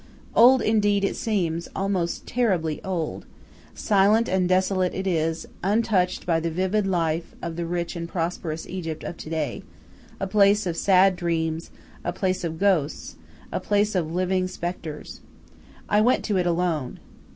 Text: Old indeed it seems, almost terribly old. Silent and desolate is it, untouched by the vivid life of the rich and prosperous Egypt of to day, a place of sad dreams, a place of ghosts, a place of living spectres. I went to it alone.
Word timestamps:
Old 0.35 0.63
indeed 0.63 1.03
it 1.03 1.15
seems, 1.15 1.67
almost 1.75 2.25
terribly 2.25 2.83
old. 2.83 3.27
Silent 3.75 4.27
and 4.27 4.49
desolate 4.49 4.95
is 4.95 5.45
it, 5.45 5.51
untouched 5.61 6.25
by 6.25 6.39
the 6.39 6.49
vivid 6.49 6.87
life 6.87 7.35
of 7.39 7.55
the 7.55 7.67
rich 7.67 7.95
and 7.95 8.09
prosperous 8.09 8.67
Egypt 8.67 9.03
of 9.03 9.15
to 9.17 9.29
day, 9.29 9.61
a 10.19 10.25
place 10.25 10.65
of 10.65 10.75
sad 10.75 11.15
dreams, 11.15 11.69
a 12.03 12.11
place 12.11 12.43
of 12.43 12.57
ghosts, 12.57 13.15
a 13.51 13.59
place 13.59 13.93
of 13.93 14.11
living 14.11 14.47
spectres. 14.47 15.21
I 15.87 16.01
went 16.01 16.23
to 16.25 16.37
it 16.39 16.47
alone. 16.47 16.97